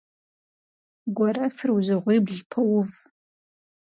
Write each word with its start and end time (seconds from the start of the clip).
Гуэрэфыр 1.15 1.69
узыгъуибл 1.77 2.37
поув. 2.51 2.89